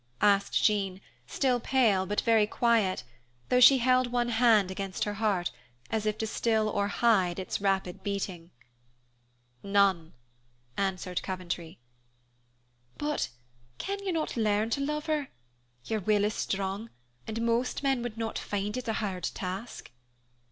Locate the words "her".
5.03-5.13, 15.05-15.27